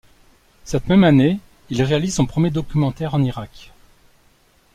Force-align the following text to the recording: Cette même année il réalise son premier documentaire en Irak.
Cette 0.65 0.87
même 0.87 1.03
année 1.03 1.39
il 1.69 1.83
réalise 1.83 2.15
son 2.15 2.25
premier 2.25 2.49
documentaire 2.49 3.13
en 3.13 3.21
Irak. 3.21 3.71